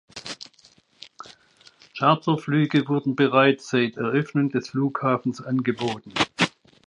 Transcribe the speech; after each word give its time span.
Charterflüge 1.95 2.87
wurden 2.87 3.15
bereits 3.15 3.69
seit 3.69 3.97
Eröffnung 3.97 4.49
des 4.49 4.69
Flughafens 4.69 5.43
angeboten. 5.45 6.11